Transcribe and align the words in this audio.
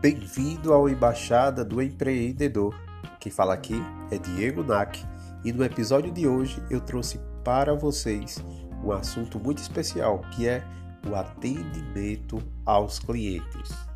Bem-vindo 0.00 0.72
ao 0.72 0.88
Embaixada 0.88 1.62
do 1.62 1.82
Empreendedor. 1.82 2.74
Quem 3.20 3.30
fala 3.30 3.52
aqui 3.52 3.74
é 4.10 4.16
Diego 4.16 4.64
Nack 4.64 4.98
e 5.44 5.52
no 5.52 5.62
episódio 5.62 6.10
de 6.10 6.26
hoje 6.26 6.64
eu 6.70 6.80
trouxe 6.80 7.20
para 7.44 7.74
vocês 7.74 8.42
um 8.82 8.92
assunto 8.92 9.38
muito 9.38 9.58
especial 9.58 10.22
que 10.30 10.48
é 10.48 10.64
o 11.06 11.14
atendimento 11.14 12.42
aos 12.64 12.98
clientes. 12.98 13.89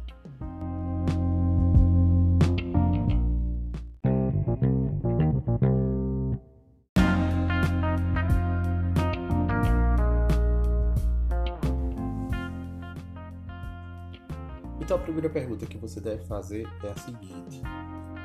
Então 14.84 14.98
a 14.98 15.00
primeira 15.00 15.30
pergunta 15.30 15.64
que 15.64 15.78
você 15.78 15.98
deve 15.98 16.22
fazer 16.24 16.68
é 16.82 16.90
a 16.90 16.96
seguinte: 16.96 17.62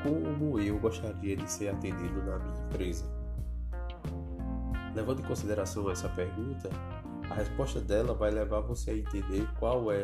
Como 0.04 0.60
eu 0.60 0.78
gostaria 0.78 1.38
de 1.38 1.50
ser 1.50 1.70
atendido 1.70 2.22
na 2.22 2.38
minha 2.38 2.66
empresa? 2.66 3.06
Levando 4.94 5.22
em 5.22 5.24
consideração 5.24 5.90
essa 5.90 6.10
pergunta, 6.10 6.70
a 7.30 7.36
resposta 7.36 7.80
dela 7.80 8.14
vai 8.14 8.30
levar 8.30 8.60
você 8.60 8.92
a 8.92 8.98
entender 8.98 9.48
qual 9.58 9.90
é 9.90 10.04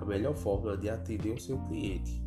a 0.00 0.04
melhor 0.04 0.36
forma 0.36 0.76
de 0.76 0.88
atender 0.88 1.32
o 1.32 1.40
seu 1.40 1.58
cliente 1.62 2.22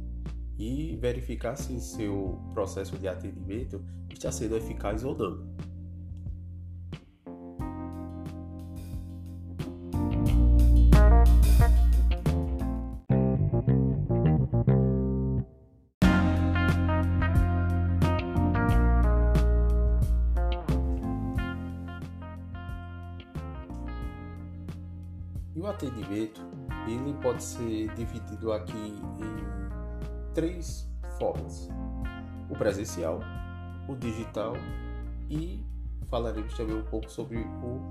e 0.60 0.98
verificar 0.98 1.56
se 1.56 1.80
seu 1.80 2.42
processo 2.54 2.98
de 2.98 3.08
atendimento 3.08 3.82
está 4.10 4.30
sendo 4.30 4.58
eficaz 4.58 5.06
ou 5.06 5.18
não. 5.18 5.56
Atendimento, 25.78 26.42
ele 26.88 27.14
pode 27.22 27.44
ser 27.44 27.94
dividido 27.94 28.52
aqui 28.52 28.74
em 28.76 30.34
três 30.34 30.90
formas: 31.18 31.70
o 32.50 32.56
presencial, 32.56 33.20
o 33.88 33.96
digital 33.96 34.54
e 35.30 35.64
falaremos 36.08 36.54
também 36.56 36.76
um 36.76 36.86
pouco 36.86 37.10
sobre 37.10 37.38
o 37.38 37.82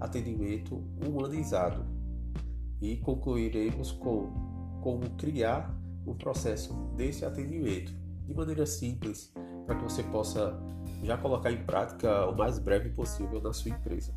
atendimento 0.00 0.82
humanizado. 1.04 1.84
E 2.80 2.96
concluiremos 2.96 3.92
com 3.92 4.32
como 4.82 5.08
criar 5.16 5.74
o 6.04 6.14
processo 6.14 6.74
desse 6.96 7.24
atendimento 7.24 7.92
de 8.26 8.34
maneira 8.34 8.66
simples 8.66 9.32
para 9.64 9.76
que 9.76 9.82
você 9.82 10.02
possa 10.02 10.60
já 11.02 11.16
colocar 11.16 11.50
em 11.50 11.64
prática 11.64 12.26
o 12.26 12.36
mais 12.36 12.58
breve 12.58 12.90
possível 12.90 13.40
na 13.40 13.52
sua 13.52 13.70
empresa. 13.70 14.14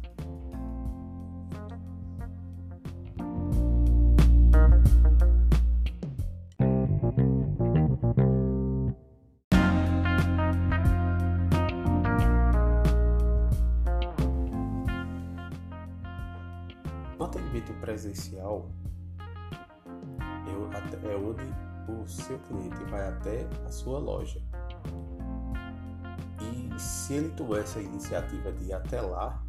Presencial 17.79 18.69
é 21.07 21.15
onde 21.15 21.43
o 21.89 22.07
seu 22.07 22.37
cliente 22.39 22.83
vai 22.89 23.07
até 23.07 23.47
a 23.65 23.71
sua 23.71 23.99
loja. 23.99 24.41
E 26.41 26.79
se 26.79 27.13
ele 27.13 27.29
tomar 27.29 27.59
essa 27.59 27.81
iniciativa 27.81 28.51
de 28.51 28.65
ir 28.65 28.73
até 28.73 29.01
lá, 29.01 29.43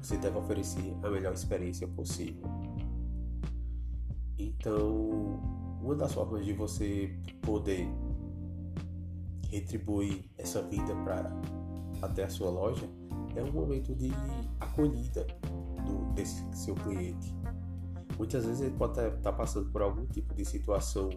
você 0.00 0.16
deve 0.16 0.38
oferecer 0.38 0.96
a 1.02 1.10
melhor 1.10 1.32
experiência 1.32 1.86
possível. 1.86 2.42
Então, 4.38 5.40
uma 5.80 5.94
das 5.94 6.12
formas 6.12 6.44
de 6.44 6.52
você 6.52 7.16
poder 7.42 7.86
retribuir 9.48 10.24
essa 10.38 10.62
vinda 10.62 10.94
para 11.04 11.30
até 12.00 12.24
a 12.24 12.28
sua 12.28 12.50
loja 12.50 12.88
é 13.36 13.42
um 13.42 13.52
momento 13.52 13.94
de 13.94 14.10
acolhida 14.58 15.26
do, 15.92 16.12
desse 16.12 16.44
seu 16.52 16.74
cliente. 16.74 17.34
Muitas 18.18 18.44
vezes 18.44 18.60
ele 18.60 18.76
pode 18.76 18.92
estar 18.92 19.10
tá 19.10 19.32
passando 19.32 19.70
por 19.70 19.82
algum 19.82 20.06
tipo 20.06 20.34
de 20.34 20.44
situação 20.44 21.10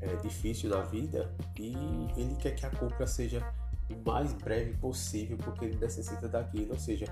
é, 0.00 0.16
difícil 0.16 0.70
na 0.70 0.82
vida 0.82 1.34
e 1.58 1.74
ele 2.16 2.34
quer 2.36 2.54
que 2.54 2.64
a 2.64 2.70
compra 2.70 3.06
seja 3.06 3.42
o 3.90 4.08
mais 4.08 4.32
breve 4.32 4.76
possível 4.78 5.36
porque 5.38 5.64
ele 5.64 5.76
necessita 5.76 6.28
daquilo, 6.28 6.72
ou 6.72 6.78
seja, 6.78 7.06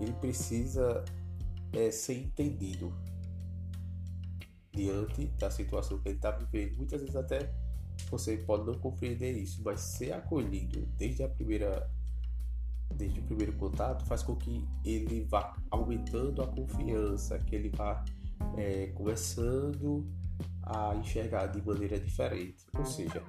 ele 0.00 0.12
precisa 0.14 1.04
é, 1.72 1.90
ser 1.90 2.14
entendido 2.14 2.92
diante 4.72 5.26
da 5.38 5.50
situação 5.50 5.98
que 5.98 6.08
ele 6.08 6.16
está 6.16 6.30
vivendo. 6.30 6.76
Muitas 6.76 7.00
vezes 7.00 7.16
até 7.16 7.52
você 8.10 8.36
pode 8.38 8.64
não 8.64 8.74
compreender 8.78 9.32
isso, 9.32 9.60
mas 9.64 9.80
ser 9.80 10.12
acolhido 10.12 10.86
desde 10.96 11.22
a 11.22 11.28
primeira 11.28 11.90
desde 12.92 13.20
o 13.20 13.22
primeiro 13.22 13.52
contato 13.54 14.04
faz 14.06 14.22
com 14.22 14.36
que 14.36 14.66
ele 14.84 15.24
vá 15.28 15.56
aumentando 15.70 16.42
a 16.42 16.46
confiança, 16.46 17.38
que 17.38 17.54
ele 17.54 17.68
vá 17.70 18.04
é, 18.56 18.86
começando 18.94 20.06
a 20.62 20.94
enxergar 20.96 21.46
de 21.46 21.60
maneira 21.66 21.98
diferente. 21.98 22.64
Ou 22.78 22.84
seja, 22.84 23.22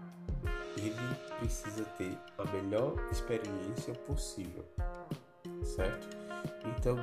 ele 0.77 0.93
precisa 1.39 1.83
ter 1.97 2.17
a 2.37 2.51
melhor 2.51 2.95
experiência 3.11 3.93
possível, 4.07 4.65
certo? 5.63 6.07
Então, 6.77 6.97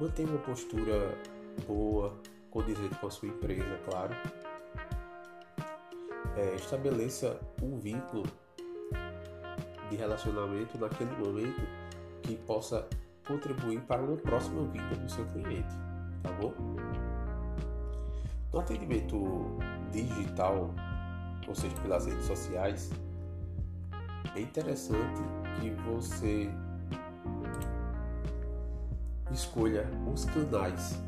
mantenha 0.00 0.28
uma 0.28 0.38
postura 0.38 1.16
boa, 1.66 2.16
condizente 2.50 2.94
com 2.96 3.06
a 3.06 3.10
sua 3.10 3.28
empresa, 3.28 3.78
claro. 3.84 4.14
É, 6.36 6.54
estabeleça 6.54 7.38
um 7.62 7.78
vínculo 7.78 8.24
de 9.90 9.96
relacionamento 9.96 10.78
naquele 10.78 11.10
momento 11.16 11.60
que 12.30 12.36
possa 12.44 12.86
contribuir 13.26 13.80
para 13.82 14.02
uma 14.02 14.16
próxima 14.16 14.62
vinda 14.68 14.94
do 14.96 15.10
seu 15.10 15.24
cliente, 15.26 15.74
tá 16.22 16.30
bom? 16.40 16.52
No 18.52 18.60
atendimento 18.60 19.58
digital, 19.90 20.70
ou 21.46 21.54
seja, 21.54 21.74
pelas 21.82 22.06
redes 22.06 22.24
sociais, 22.26 22.90
é 24.34 24.40
interessante 24.40 25.20
que 25.60 25.70
você 25.70 26.50
escolha 29.32 29.88
os 30.12 30.24
canais 30.24 31.00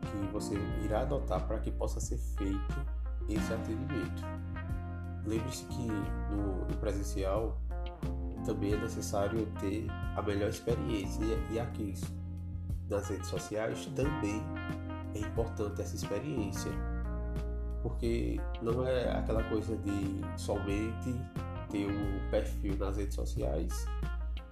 que 0.00 0.32
você 0.32 0.54
irá 0.84 1.00
adotar 1.00 1.46
para 1.46 1.58
que 1.58 1.70
possa 1.70 2.00
ser 2.00 2.16
feito 2.16 2.86
esse 3.28 3.52
atendimento. 3.52 4.22
Lembre-se 5.26 5.64
que 5.66 5.86
no, 5.86 6.64
no 6.66 6.76
presencial 6.78 7.58
também 8.48 8.72
é 8.72 8.80
necessário 8.80 9.46
ter 9.60 9.86
a 10.16 10.22
melhor 10.22 10.48
experiência 10.48 11.22
e 11.50 11.60
aqui 11.60 11.92
nas 12.88 13.06
redes 13.08 13.28
sociais 13.28 13.84
também 13.94 14.42
é 15.14 15.18
importante 15.18 15.82
essa 15.82 15.94
experiência 15.94 16.72
porque 17.82 18.40
não 18.62 18.86
é 18.86 19.10
aquela 19.12 19.44
coisa 19.44 19.76
de 19.76 20.40
somente 20.40 21.14
ter 21.68 21.86
um 21.90 22.30
perfil 22.30 22.74
nas 22.78 22.96
redes 22.96 23.14
sociais 23.14 23.86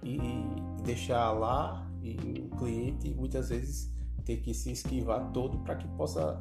e 0.03 0.19
deixar 0.83 1.31
lá 1.31 1.83
e 2.03 2.47
o 2.51 2.55
cliente 2.55 3.09
muitas 3.15 3.49
vezes 3.49 3.91
ter 4.23 4.37
que 4.37 4.53
se 4.53 4.71
esquivar 4.71 5.31
todo 5.31 5.57
para 5.59 5.75
que 5.75 5.87
possa 5.89 6.39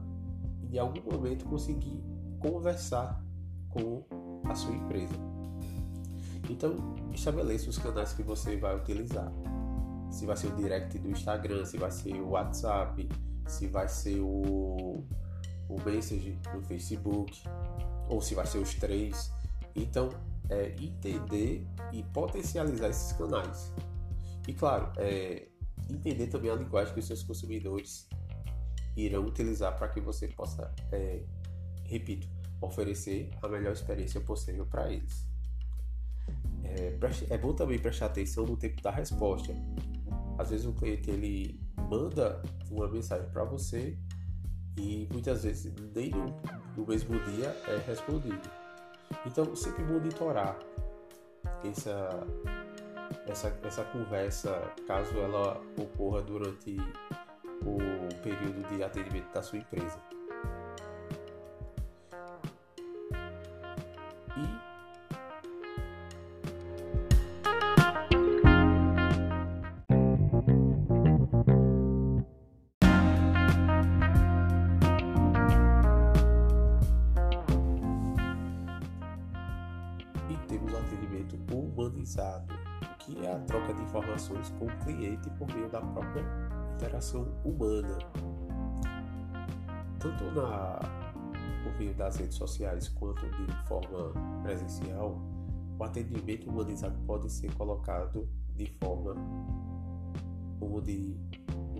em 0.70 0.78
algum 0.78 1.10
momento 1.10 1.46
conseguir 1.46 2.04
conversar 2.38 3.24
com 3.70 4.04
a 4.44 4.54
sua 4.54 4.74
empresa. 4.74 5.35
Então, 6.48 6.76
estabeleça 7.12 7.68
os 7.68 7.78
canais 7.78 8.12
que 8.12 8.22
você 8.22 8.56
vai 8.56 8.76
utilizar. 8.76 9.32
Se 10.10 10.24
vai 10.24 10.36
ser 10.36 10.48
o 10.48 10.56
direct 10.56 10.98
do 10.98 11.10
Instagram, 11.10 11.64
se 11.64 11.76
vai 11.76 11.90
ser 11.90 12.14
o 12.14 12.30
WhatsApp, 12.30 13.08
se 13.46 13.66
vai 13.66 13.88
ser 13.88 14.20
o, 14.20 15.04
o 15.68 15.82
Message 15.84 16.38
do 16.52 16.62
Facebook, 16.62 17.42
ou 18.08 18.20
se 18.20 18.34
vai 18.34 18.46
ser 18.46 18.58
os 18.58 18.74
três. 18.74 19.32
Então, 19.74 20.10
é 20.48 20.74
entender 20.80 21.66
e 21.92 22.02
potencializar 22.04 22.88
esses 22.88 23.12
canais. 23.12 23.72
E 24.46 24.54
claro, 24.54 24.92
é, 24.96 25.48
entender 25.90 26.28
também 26.28 26.50
a 26.50 26.54
linguagem 26.54 26.94
que 26.94 27.00
os 27.00 27.06
seus 27.06 27.22
consumidores 27.22 28.08
irão 28.96 29.24
utilizar 29.24 29.76
para 29.76 29.88
que 29.88 30.00
você 30.00 30.28
possa, 30.28 30.72
é, 30.92 31.22
repito, 31.84 32.28
oferecer 32.60 33.30
a 33.42 33.48
melhor 33.48 33.72
experiência 33.72 34.20
possível 34.20 34.64
para 34.66 34.90
eles. 34.90 35.26
É, 36.74 36.98
é 37.30 37.38
bom 37.38 37.52
também 37.52 37.78
prestar 37.78 38.06
atenção 38.06 38.44
no 38.44 38.56
tempo 38.56 38.82
da 38.82 38.90
resposta. 38.90 39.54
Às 40.38 40.50
vezes 40.50 40.66
o 40.66 40.72
cliente 40.72 41.10
ele 41.10 41.60
manda 41.88 42.42
uma 42.70 42.88
mensagem 42.88 43.28
para 43.30 43.44
você 43.44 43.96
e 44.76 45.08
muitas 45.10 45.44
vezes 45.44 45.72
nem 45.94 46.10
no, 46.10 46.36
no 46.76 46.86
mesmo 46.86 47.18
dia 47.24 47.48
é 47.68 47.82
respondido. 47.86 48.48
Então, 49.24 49.54
sempre 49.54 49.84
monitorar 49.84 50.58
essa, 51.64 52.26
essa, 53.26 53.58
essa 53.62 53.84
conversa, 53.84 54.72
caso 54.86 55.16
ela 55.18 55.60
ocorra 55.78 56.22
durante 56.22 56.76
o 57.64 57.78
período 58.22 58.68
de 58.68 58.82
atendimento 58.82 59.32
da 59.32 59.42
sua 59.42 59.58
empresa. 59.58 59.98
Humanizado, 81.86 82.54
que 82.98 83.24
é 83.24 83.32
a 83.32 83.38
troca 83.40 83.72
de 83.72 83.82
informações 83.82 84.50
com 84.58 84.66
o 84.66 84.78
cliente 84.78 85.30
por 85.30 85.46
meio 85.54 85.68
da 85.68 85.80
própria 85.80 86.24
interação 86.74 87.26
humana. 87.44 87.98
Tanto 89.98 90.24
na, 90.32 90.78
por 91.62 91.78
meio 91.78 91.94
das 91.94 92.16
redes 92.16 92.36
sociais 92.36 92.88
quanto 92.88 93.22
de 93.28 93.66
forma 93.66 94.12
presencial, 94.42 95.18
o 95.78 95.84
atendimento 95.84 96.48
humanizado 96.48 96.98
pode 97.06 97.30
ser 97.30 97.52
colocado 97.54 98.28
de 98.54 98.66
forma 98.78 99.14
onde 100.60 101.16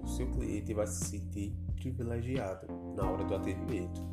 o 0.03 0.06
seu 0.06 0.31
cliente 0.31 0.75
vai 0.75 0.87
se 0.87 1.05
sentir 1.05 1.56
privilegiado 1.76 2.67
na 2.97 3.11
hora 3.11 3.25
do 3.25 3.35
atendimento. 3.35 4.05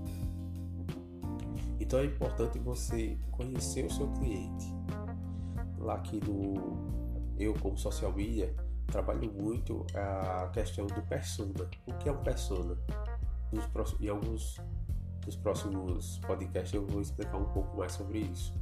Então 1.79 1.99
é 1.99 2.05
importante 2.05 2.57
você 2.59 3.17
conhecer 3.31 3.85
o 3.85 3.91
seu 3.91 4.07
cliente, 4.13 4.72
lá 5.83 5.95
aqui 5.95 6.19
no 6.25 7.03
eu 7.37 7.53
como 7.55 7.77
social 7.77 8.13
media 8.13 8.55
trabalho 8.87 9.31
muito 9.31 9.85
a 9.95 10.49
questão 10.49 10.85
do 10.85 11.01
persona. 11.03 11.69
O 11.85 11.93
que 11.95 12.09
é 12.09 12.11
um 12.11 12.21
persona? 12.21 12.77
Nos 13.51 13.65
próximos, 13.67 14.01
em 14.01 14.09
alguns 14.09 14.61
dos 15.25 15.35
próximos 15.35 16.19
podcasts 16.19 16.73
eu 16.73 16.85
vou 16.85 17.01
explicar 17.01 17.37
um 17.37 17.51
pouco 17.51 17.77
mais 17.77 17.93
sobre 17.93 18.19
isso. 18.19 18.53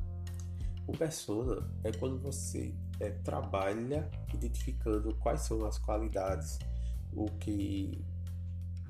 O 0.87 0.93
persona 0.93 1.67
é 1.83 1.91
quando 1.91 2.19
você 2.19 2.73
é, 2.99 3.09
trabalha 3.09 4.09
identificando 4.33 5.13
quais 5.15 5.41
são 5.41 5.65
as 5.65 5.77
qualidades, 5.77 6.59
o 7.13 7.25
que 7.25 8.03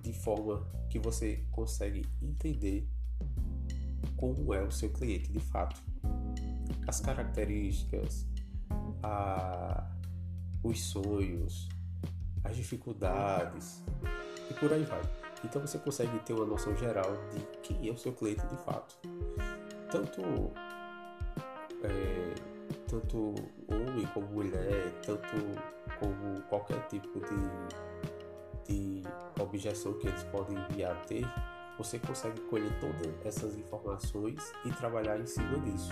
de 0.01 0.13
forma 0.13 0.65
que 0.89 0.99
você 0.99 1.45
consegue 1.51 2.05
entender 2.21 2.87
como 4.17 4.53
é 4.53 4.61
o 4.63 4.71
seu 4.71 4.89
cliente 4.91 5.31
de 5.31 5.39
fato 5.39 5.81
as 6.87 6.99
características, 6.99 8.25
a, 9.03 9.89
os 10.63 10.81
sonhos, 10.83 11.69
as 12.43 12.55
dificuldades 12.55 13.83
e 14.49 14.53
por 14.55 14.71
aí 14.73 14.83
vai. 14.83 15.01
Então 15.43 15.61
você 15.61 15.77
consegue 15.79 16.19
ter 16.19 16.33
uma 16.33 16.45
noção 16.45 16.75
geral 16.75 17.11
de 17.33 17.39
quem 17.63 17.87
é 17.87 17.91
o 17.91 17.97
seu 17.97 18.13
cliente 18.13 18.45
de 18.47 18.57
fato. 18.57 18.95
Tanto, 19.89 20.21
é, 21.83 22.35
tanto 22.87 23.35
homem 23.67 24.05
como 24.13 24.27
mulher, 24.27 24.91
tanto 25.05 25.35
como 25.99 26.41
qualquer 26.43 26.87
tipo 26.87 27.19
de, 27.19 28.73
de 28.73 29.03
objeção 29.39 29.93
que 29.93 30.07
eles 30.07 30.23
podem 30.25 30.57
vir 30.69 30.85
a 30.85 30.95
ter, 30.95 31.25
você 31.77 31.97
consegue 31.97 32.39
colher 32.41 32.71
todas 32.79 33.25
essas 33.25 33.57
informações 33.57 34.53
e 34.63 34.69
trabalhar 34.71 35.19
em 35.19 35.25
cima 35.25 35.59
disso 35.59 35.91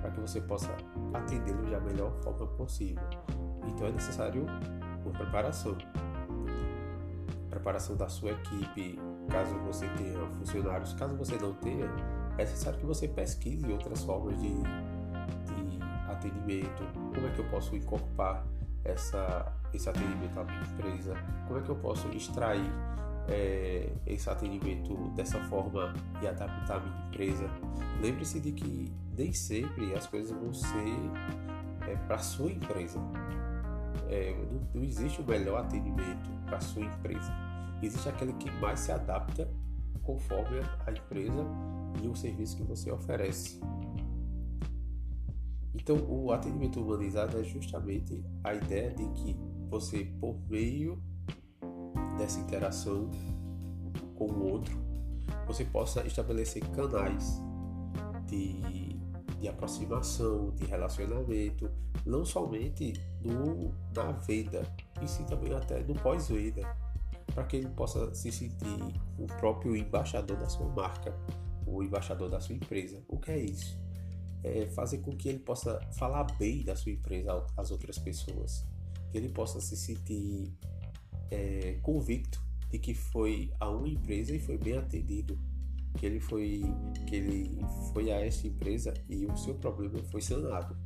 para 0.00 0.10
que 0.10 0.20
você 0.20 0.40
possa 0.40 0.74
atendê-lo 1.14 1.70
da 1.70 1.80
melhor 1.80 2.12
forma 2.22 2.46
possível. 2.46 3.02
Então 3.66 3.86
é 3.86 3.92
necessário 3.92 4.46
uma 5.04 5.12
preparação. 5.12 5.76
Preparação 7.50 7.96
da 7.96 8.08
sua 8.08 8.30
equipe, 8.30 8.98
caso 9.28 9.54
você 9.60 9.88
tenha 9.90 10.18
funcionários, 10.38 10.92
caso 10.92 11.16
você 11.16 11.36
não 11.36 11.54
tenha, 11.54 11.86
é 12.38 12.44
necessário 12.44 12.78
que 12.78 12.86
você 12.86 13.08
pesquise 13.08 13.70
outras 13.72 14.02
formas 14.04 14.38
de, 14.40 14.50
de 14.50 15.78
atendimento, 16.08 16.82
como 17.14 17.26
é 17.26 17.30
que 17.30 17.38
eu 17.38 17.48
posso 17.48 17.74
incorporar 17.74 18.46
essa, 18.84 19.52
esse 19.72 19.88
atendimento 19.88 20.38
à 20.38 20.44
minha 20.44 20.60
empresa, 20.60 21.14
como 21.46 21.58
é 21.58 21.62
que 21.62 21.68
eu 21.70 21.76
posso 21.76 22.08
extrair 22.08 22.70
é, 23.28 23.90
esse 24.06 24.28
atendimento 24.28 24.94
dessa 25.10 25.38
forma 25.44 25.92
e 26.22 26.26
adaptar 26.26 26.76
a 26.76 26.80
minha 26.80 27.06
empresa. 27.08 27.50
Lembre-se 28.00 28.40
de 28.40 28.52
que 28.52 28.92
nem 29.16 29.32
sempre 29.32 29.94
as 29.94 30.06
coisas 30.06 30.30
vão 30.36 30.52
ser 30.52 30.96
é, 31.88 31.96
para 32.06 32.18
sua 32.18 32.52
empresa. 32.52 33.00
É, 34.08 34.36
não, 34.52 34.60
não, 34.74 34.82
existe 34.82 35.20
o 35.20 35.26
melhor 35.26 35.60
atendimento 35.60 36.30
para 36.44 36.60
sua 36.60 36.84
empresa. 36.84 37.32
Existe 37.82 38.08
aquele 38.08 38.32
que 38.34 38.50
mais 38.52 38.80
se 38.80 38.92
adapta 38.92 39.48
conforme 40.02 40.60
a 40.86 40.92
empresa 40.92 41.44
e 42.02 42.06
o 42.06 42.14
serviço 42.14 42.56
que 42.56 42.62
você 42.62 42.90
oferece. 42.90 43.60
Então, 45.74 45.98
o 46.08 46.32
atendimento 46.32 46.80
humanizado 46.80 47.38
é 47.38 47.44
justamente 47.44 48.24
a 48.42 48.54
ideia 48.54 48.90
de 48.90 49.06
que 49.10 49.36
você, 49.68 50.04
por 50.20 50.38
meio 50.48 51.02
dessa 52.16 52.40
interação 52.40 53.10
com 54.16 54.26
o 54.26 54.52
outro, 54.52 54.76
você 55.46 55.64
possa 55.64 56.06
estabelecer 56.06 56.62
canais 56.70 57.40
de, 58.26 58.98
de 59.40 59.48
aproximação, 59.48 60.50
de 60.52 60.64
relacionamento, 60.66 61.70
não 62.04 62.24
somente 62.24 62.92
no, 63.20 63.72
na 63.94 64.12
venda, 64.12 64.62
e 65.02 65.08
sim 65.08 65.24
também 65.24 65.52
até 65.54 65.82
no 65.82 65.94
pós-venda, 65.94 66.62
para 67.34 67.44
que 67.44 67.56
ele 67.56 67.68
possa 67.68 68.14
se 68.14 68.32
sentir 68.32 69.00
o 69.18 69.26
próprio 69.26 69.76
embaixador 69.76 70.36
da 70.36 70.48
sua 70.48 70.68
marca, 70.68 71.14
o 71.66 71.82
embaixador 71.82 72.30
da 72.30 72.40
sua 72.40 72.54
empresa. 72.54 73.02
O 73.08 73.18
que 73.18 73.30
é 73.30 73.38
isso? 73.38 73.78
É 74.42 74.66
fazer 74.68 74.98
com 74.98 75.16
que 75.16 75.28
ele 75.28 75.40
possa 75.40 75.80
falar 75.92 76.24
bem 76.38 76.64
da 76.64 76.76
sua 76.76 76.92
empresa 76.92 77.44
às 77.56 77.70
outras 77.70 77.98
pessoas, 77.98 78.64
que 79.10 79.18
ele 79.18 79.28
possa 79.28 79.60
se 79.60 79.76
sentir 79.76 80.52
é, 81.30 81.78
convicto 81.82 82.40
de 82.70 82.78
que 82.78 82.94
foi 82.94 83.52
a 83.60 83.70
uma 83.70 83.88
empresa 83.88 84.34
e 84.34 84.40
foi 84.40 84.58
bem 84.58 84.76
atendido, 84.76 85.38
que 85.98 86.06
ele 86.06 86.20
foi 86.20 86.62
que 87.08 87.16
ele 87.16 87.60
foi 87.92 88.10
a 88.12 88.20
essa 88.20 88.46
empresa 88.46 88.92
e 89.08 89.26
o 89.26 89.36
seu 89.36 89.54
problema 89.54 90.02
foi 90.04 90.20
sanado. 90.20 90.76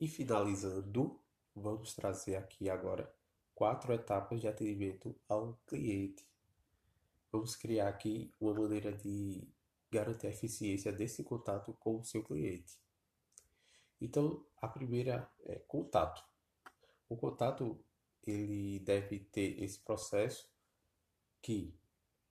E 0.00 0.08
finalizando, 0.08 1.18
vamos 1.54 1.94
trazer 1.94 2.36
aqui 2.36 2.68
agora 2.68 3.10
quatro 3.54 3.92
etapas 3.92 4.40
de 4.40 4.46
atendimento 4.46 5.14
ao 5.28 5.58
cliente 5.66 6.24
vamos 7.30 7.56
criar 7.56 7.88
aqui 7.88 8.32
uma 8.40 8.54
maneira 8.54 8.92
de 8.92 9.46
garantir 9.90 10.26
a 10.26 10.30
eficiência 10.30 10.92
desse 10.92 11.22
contato 11.24 11.72
com 11.74 11.98
o 11.98 12.04
seu 12.04 12.22
cliente. 12.22 12.78
Então, 14.00 14.44
a 14.60 14.68
primeira 14.68 15.30
é 15.44 15.56
contato. 15.60 16.24
O 17.08 17.16
contato 17.16 17.78
ele 18.26 18.80
deve 18.80 19.20
ter 19.20 19.62
esse 19.62 19.78
processo 19.78 20.50
que 21.40 21.74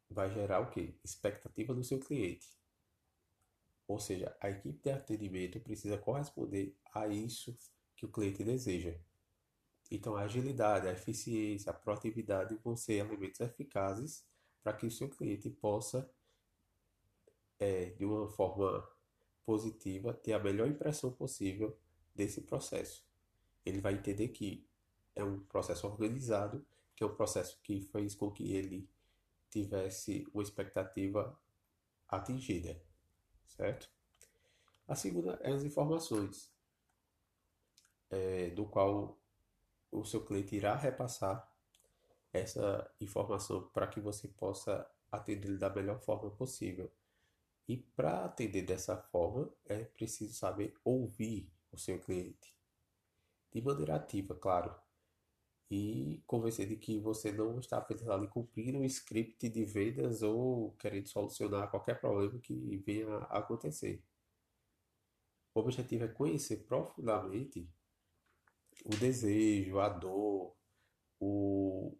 vai 0.09 0.31
gerar 0.31 0.59
o 0.59 0.69
que? 0.69 0.93
Expectativa 1.03 1.73
do 1.73 1.83
seu 1.83 1.99
cliente. 1.99 2.47
Ou 3.87 3.99
seja, 3.99 4.35
a 4.41 4.49
equipe 4.49 4.79
de 4.83 4.91
atendimento 4.91 5.59
precisa 5.59 5.97
corresponder 5.97 6.75
a 6.93 7.07
isso 7.07 7.57
que 7.95 8.05
o 8.05 8.11
cliente 8.11 8.43
deseja. 8.43 8.95
Então, 9.89 10.15
a 10.15 10.21
agilidade, 10.21 10.87
a 10.87 10.91
eficiência, 10.91 11.69
a 11.69 11.73
proatividade 11.73 12.55
vão 12.63 12.75
ser 12.75 12.93
elementos 12.95 13.39
eficazes 13.39 14.25
para 14.65 14.73
que 14.73 14.87
o 14.87 14.89
seu 14.89 15.07
cliente 15.07 15.47
possa, 15.47 16.09
é, 17.59 17.91
de 17.91 18.03
uma 18.03 18.27
forma 18.27 18.83
positiva, 19.45 20.11
ter 20.11 20.33
a 20.33 20.39
melhor 20.39 20.67
impressão 20.67 21.11
possível 21.11 21.77
desse 22.15 22.41
processo. 22.41 23.05
Ele 23.63 23.79
vai 23.79 23.93
entender 23.93 24.29
que 24.29 24.67
é 25.15 25.23
um 25.23 25.39
processo 25.41 25.85
organizado, 25.85 26.65
que 26.95 27.03
é 27.03 27.05
um 27.05 27.13
processo 27.13 27.59
que 27.61 27.79
fez 27.79 28.15
com 28.15 28.31
que 28.31 28.55
ele 28.55 28.89
tivesse 29.51 30.27
uma 30.33 30.41
expectativa 30.41 31.39
atingida, 32.09 32.81
certo? 33.45 33.87
A 34.87 34.95
segunda 34.95 35.39
é 35.43 35.51
as 35.51 35.63
informações, 35.63 36.51
é, 38.09 38.49
do 38.49 38.65
qual 38.65 39.15
o 39.91 40.03
seu 40.03 40.25
cliente 40.25 40.55
irá 40.55 40.75
repassar 40.75 41.54
essa 42.35 42.91
informação 42.99 43.69
para 43.73 43.87
que 43.87 43.99
você 43.99 44.27
possa 44.27 44.89
atender 45.11 45.57
da 45.57 45.69
melhor 45.69 45.99
forma 45.99 46.29
possível. 46.31 46.91
E 47.67 47.77
para 47.77 48.25
atender 48.25 48.63
dessa 48.63 48.95
forma, 48.95 49.51
é 49.65 49.83
preciso 49.85 50.33
saber 50.33 50.73
ouvir 50.83 51.51
o 51.71 51.77
seu 51.77 51.99
cliente. 51.99 52.55
De 53.51 53.61
maneira 53.61 53.95
ativa, 53.95 54.35
claro. 54.35 54.75
E 55.71 56.21
convencer 56.27 56.67
de 56.67 56.75
que 56.75 56.99
você 56.99 57.31
não 57.31 57.59
está 57.59 57.77
apenas 57.77 58.07
ali 58.07 58.27
cumprindo 58.27 58.77
um 58.79 58.85
script 58.85 59.49
de 59.49 59.65
vendas 59.65 60.21
ou 60.21 60.73
querendo 60.73 61.07
solucionar 61.07 61.71
qualquer 61.71 61.99
problema 61.99 62.39
que 62.39 62.77
venha 62.85 63.15
a 63.15 63.39
acontecer. 63.39 64.03
O 65.55 65.61
objetivo 65.61 66.03
é 66.03 66.07
conhecer 66.07 66.65
profundamente 66.67 67.67
o 68.83 68.89
desejo, 68.89 69.79
a 69.79 69.89
dor, 69.89 70.55
o, 71.19 71.97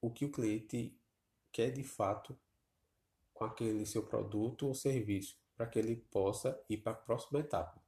o 0.00 0.10
que 0.10 0.24
o 0.24 0.30
cliente 0.30 0.96
quer 1.52 1.70
de 1.70 1.82
fato 1.82 2.38
com 3.32 3.44
aquele 3.44 3.86
seu 3.86 4.02
produto 4.02 4.66
ou 4.66 4.74
serviço, 4.74 5.38
para 5.56 5.66
que 5.66 5.78
ele 5.78 5.96
possa 5.96 6.60
ir 6.68 6.78
para 6.78 6.92
a 6.92 6.96
próxima 6.96 7.40
etapa, 7.40 7.80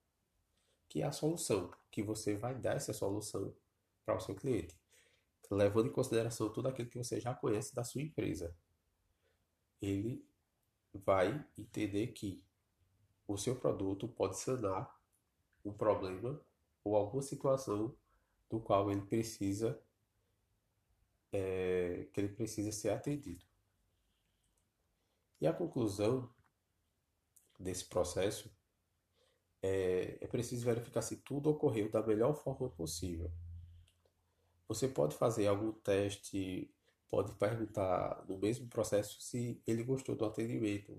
que 0.88 1.02
é 1.02 1.07
a 1.07 1.12
solução, 1.12 1.71
que 1.90 2.02
você 2.02 2.37
vai 2.37 2.55
dar 2.55 2.76
essa 2.76 2.93
solução 2.93 3.55
para 4.05 4.17
o 4.17 4.21
seu 4.21 4.35
cliente, 4.35 4.76
levando 5.50 5.88
em 5.88 5.93
consideração 5.93 6.52
tudo 6.52 6.69
aquilo 6.69 6.88
que 6.88 6.99
você 6.99 7.21
já 7.21 7.35
conhece 7.35 7.75
da 7.75 7.85
sua 7.85 8.02
empresa. 8.02 8.57
Ele 9.81 10.25
vai 10.95 11.45
entender 11.59 12.09
que 12.09 12.43
o 13.26 13.37
seu 13.37 13.55
produto 13.55 14.09
pode 14.09 14.38
sanar 14.38 14.93
um 15.64 15.73
problema 15.73 16.40
ou 16.83 16.97
alguma 16.97 17.23
situação 17.23 17.95
do 18.49 18.59
qual 18.59 18.90
ele 18.90 19.02
precisa 19.02 19.81
é, 21.33 21.60
ele 22.21 22.35
precisa 22.35 22.71
ser 22.73 22.91
atendido. 22.91 23.45
E 25.41 25.47
a 25.47 25.53
conclusão 25.53 26.33
desse 27.59 27.85
processo 27.87 28.50
é, 29.62 30.19
é 30.21 30.27
preciso 30.27 30.65
verificar 30.65 31.03
se 31.03 31.17
tudo 31.17 31.50
ocorreu 31.50 31.91
da 31.91 32.03
melhor 32.03 32.35
forma 32.35 32.69
possível. 32.71 33.31
Você 34.69 34.89
pode 34.89 35.17
fazer 35.17 35.47
algum 35.47 35.73
teste, 35.73 36.73
pode 37.09 37.33
perguntar 37.35 38.25
no 38.29 38.39
mesmo 38.39 38.69
processo 38.69 39.21
se 39.21 39.62
ele 39.67 39.83
gostou 39.83 40.15
do 40.15 40.25
atendimento. 40.25 40.97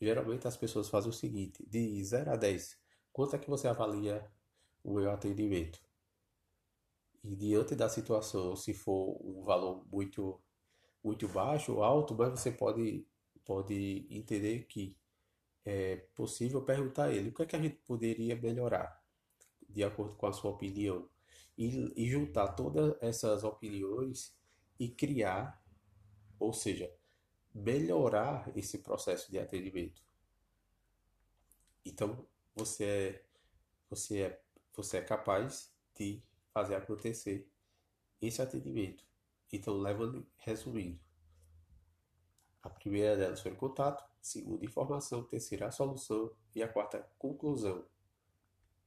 Geralmente 0.00 0.48
as 0.48 0.56
pessoas 0.56 0.88
fazem 0.88 1.10
o 1.10 1.14
seguinte: 1.14 1.64
de 1.66 2.02
0 2.04 2.32
a 2.32 2.36
10, 2.36 2.78
quanto 3.12 3.36
é 3.36 3.38
que 3.38 3.48
você 3.48 3.68
avalia 3.68 4.28
o 4.82 4.94
meu 4.94 5.10
atendimento? 5.10 5.80
E 7.24 7.34
diante 7.34 7.74
da 7.74 7.88
situação, 7.88 8.54
se 8.54 8.72
for 8.72 9.20
um 9.24 9.42
valor 9.42 9.84
muito, 9.90 10.40
muito 11.02 11.28
baixo 11.28 11.74
ou 11.74 11.82
alto, 11.82 12.14
mas 12.14 12.30
você 12.40 12.50
pode, 12.50 13.06
pode 13.44 14.06
entender 14.10 14.64
que 14.64 14.96
é 15.64 15.96
possível 16.14 16.62
perguntar 16.62 17.06
a 17.06 17.12
ele 17.12 17.30
o 17.30 17.34
que 17.34 17.42
é 17.42 17.46
que 17.46 17.56
a 17.56 17.60
gente 17.60 17.76
poderia 17.86 18.36
melhorar, 18.36 19.02
de 19.68 19.82
acordo 19.82 20.14
com 20.14 20.26
a 20.26 20.32
sua 20.32 20.52
opinião, 20.52 21.08
e, 21.56 21.92
e 21.96 22.08
juntar 22.08 22.48
todas 22.48 22.96
essas 23.00 23.42
opiniões 23.44 24.36
e 24.78 24.88
criar, 24.88 25.62
ou 26.38 26.52
seja, 26.52 26.92
melhorar 27.54 28.50
esse 28.54 28.78
processo 28.78 29.30
de 29.30 29.38
atendimento. 29.38 30.02
Então, 31.84 32.26
você 32.54 32.84
é, 32.84 33.24
você 33.88 34.22
é, 34.22 34.42
você 34.74 34.98
é 34.98 35.02
capaz 35.02 35.72
de 35.94 36.22
fazer 36.52 36.74
acontecer 36.74 37.48
esse 38.20 38.42
atendimento. 38.42 39.05
Então, 39.52 39.78
levando, 39.78 40.26
resumindo, 40.36 40.98
a 42.62 42.68
primeira 42.68 43.16
delas 43.16 43.40
foi 43.40 43.52
o 43.52 43.56
contato, 43.56 44.04
segunda 44.20 44.64
informação, 44.64 45.22
terceira 45.22 45.68
a 45.68 45.70
solução 45.70 46.34
e 46.54 46.62
a 46.62 46.68
quarta 46.68 47.08
conclusão. 47.16 47.86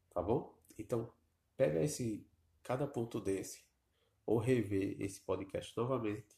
Tá 0.09 0.21
bom? 0.21 0.53
Então, 0.77 1.13
pega 1.55 1.81
esse 1.81 2.27
cada 2.61 2.85
ponto 2.85 3.21
desse 3.21 3.65
ou 4.25 4.37
rever 4.37 5.01
esse 5.01 5.21
podcast 5.21 5.75
novamente 5.77 6.37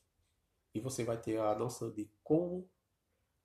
e 0.74 0.80
você 0.80 1.04
vai 1.04 1.20
ter 1.20 1.40
a 1.40 1.56
noção 1.56 1.92
de 1.92 2.10
como 2.24 2.70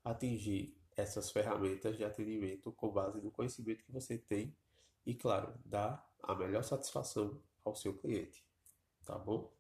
atingir 0.05 0.77
essas 0.97 1.31
ferramentas 1.31 1.97
de 1.97 2.05
atendimento 2.05 2.71
com 2.73 2.91
base 2.91 3.21
no 3.21 3.31
conhecimento 3.31 3.83
que 3.83 3.93
você 3.93 4.17
tem 4.17 4.57
e, 5.05 5.15
claro, 5.15 5.55
dar 5.65 6.07
a 6.23 6.35
melhor 6.35 6.63
satisfação 6.63 7.43
ao 7.65 7.75
seu 7.75 7.97
cliente, 7.97 8.45
tá 9.05 9.19
bom? 9.19 9.56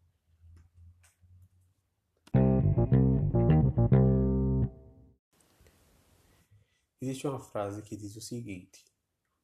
Existe 7.06 7.28
uma 7.28 7.38
frase 7.38 7.82
que 7.82 7.96
diz 7.96 8.16
o 8.16 8.20
seguinte: 8.20 8.84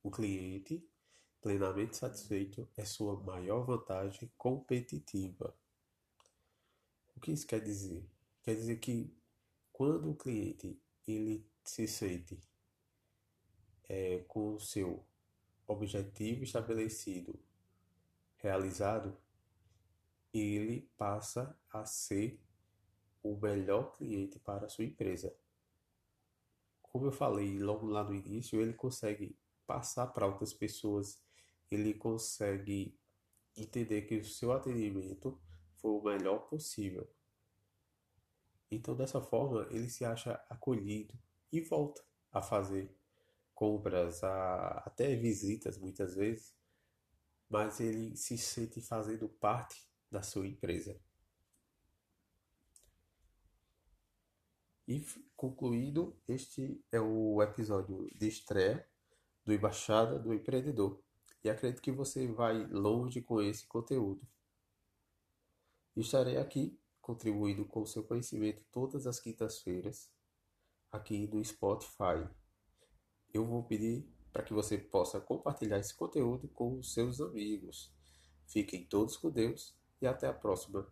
o 0.03 0.11
cliente 0.11 0.85
plenamente 1.41 1.97
satisfeito 1.97 2.69
é 2.77 2.85
sua 2.85 3.15
maior 3.23 3.65
vantagem 3.65 4.29
competitiva. 4.37 5.57
O 7.15 7.21
que 7.21 7.31
isso 7.31 7.47
quer 7.47 7.61
dizer? 7.61 8.05
Quer 8.43 8.57
dizer 8.57 8.81
que 8.81 9.17
quando 9.73 10.11
o 10.11 10.17
cliente 10.17 10.77
ele 11.07 11.49
se 11.63 11.87
sente 11.87 12.37
é, 13.89 14.19
com 14.27 14.55
o 14.57 14.61
seu 14.61 15.07
objetivo 15.65 16.43
estabelecido 16.43 17.39
realizado, 18.39 19.17
ele 20.35 20.91
passa 20.97 21.57
a 21.73 21.85
ser 21.85 22.41
o 23.23 23.37
melhor 23.37 23.93
cliente 23.93 24.41
para 24.41 24.67
a 24.67 24.69
sua 24.69 24.85
empresa. 24.85 25.33
Como 26.93 27.07
eu 27.07 27.13
falei 27.13 27.59
logo 27.59 27.87
lá 27.87 28.05
no 28.05 28.15
início, 28.15 28.61
ele 28.61 28.75
consegue 28.75 29.37
passar 29.67 30.09
para 30.09 30.27
outras 30.27 30.53
pessoas, 30.53 31.23
ele 31.71 31.95
consegue 31.95 32.99
entender 33.57 34.03
que 34.03 34.17
o 34.17 34.25
seu 34.25 34.53
atendimento 34.53 35.41
foi 35.77 35.91
o 35.91 36.03
melhor 36.03 36.41
possível. 36.49 37.09
Então, 38.71 38.95
dessa 38.95 39.21
forma, 39.21 39.67
ele 39.71 39.89
se 39.89 40.05
acha 40.05 40.35
acolhido 40.49 41.19
e 41.51 41.61
volta 41.61 42.03
a 42.31 42.41
fazer 42.41 42.95
compras, 43.55 44.23
a, 44.25 44.83
até 44.87 45.15
visitas 45.15 45.79
muitas 45.79 46.15
vezes, 46.15 46.55
mas 47.49 47.81
ele 47.81 48.17
se 48.17 48.37
sente 48.39 48.81
fazendo 48.81 49.29
parte 49.29 49.87
da 50.11 50.23
sua 50.23 50.47
empresa. 50.47 50.99
E 54.87 55.05
concluído, 55.37 56.17
este 56.27 56.83
é 56.91 57.01
o 57.01 57.41
episódio 57.43 58.09
de 58.15 58.29
estreia 58.29 58.87
do 59.45 59.53
Embaixada 59.53 60.19
do 60.19 60.35
Empreendedor. 60.35 61.01
E 61.45 61.51
acredito 61.51 61.83
que 61.83 61.93
você 61.93 62.27
vai 62.27 62.67
longe 62.67 63.21
com 63.23 63.41
esse 63.41 63.67
conteúdo. 63.67 64.27
Estarei 65.97 66.37
aqui 66.37 66.79
contribuindo 67.01 67.65
com 67.65 67.83
o 67.83 67.87
seu 67.87 68.05
conhecimento 68.05 68.65
todas 68.71 69.07
as 69.07 69.19
quintas-feiras 69.19 70.11
aqui 70.91 71.27
no 71.27 71.45
Spotify. 71.45 72.27
Eu 73.35 73.45
vou 73.45 73.65
pedir 73.65 74.09
para 74.33 74.43
que 74.43 74.55
você 74.55 74.79
possa 74.79 75.21
compartilhar 75.21 75.79
esse 75.79 75.95
conteúdo 75.95 76.49
com 76.49 76.79
os 76.79 76.95
seus 76.95 77.21
amigos. 77.21 77.93
Fiquem 78.47 78.85
todos 78.87 79.17
com 79.17 79.31
Deus 79.31 79.77
e 80.01 80.07
até 80.07 80.29
a 80.29 80.33
próxima. 80.33 80.87